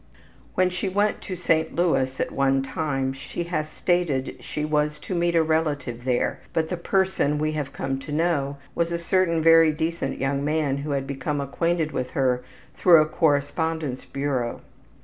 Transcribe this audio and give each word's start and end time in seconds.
When 0.55 0.71
she 0.71 0.89
went 0.89 1.21
to 1.21 1.35
St. 1.35 1.75
Louis 1.75 2.19
at 2.19 2.31
one 2.31 2.63
time 2.63 3.13
she 3.13 3.43
had 3.43 3.67
stated 3.67 4.35
she 4.39 4.65
was 4.65 4.97
to 4.97 5.13
meet 5.13 5.35
a 5.35 5.43
relative 5.43 6.05
there, 6.05 6.39
but 6.53 6.69
the 6.69 6.75
person, 6.75 7.37
we 7.37 7.51
have 7.51 7.71
come 7.71 7.99
to 7.99 8.11
know, 8.11 8.57
was 8.73 8.91
a 8.91 8.97
certain 8.97 9.43
very 9.43 9.71
decent 9.71 10.17
young 10.17 10.43
man 10.43 10.77
who 10.77 10.89
had 10.97 11.05
become 11.05 11.39
acquainted 11.39 11.91
with 11.91 12.09
her 12.17 12.43
through 12.73 12.99
a 12.99 13.05
correspondence 13.05 14.03
bureau. 14.03 14.61